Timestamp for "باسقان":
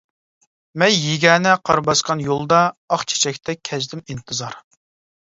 1.89-2.25